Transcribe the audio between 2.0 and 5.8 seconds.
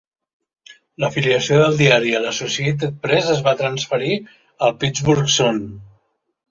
a l'Associated Press es va transferir al "Pittsburgh Sun".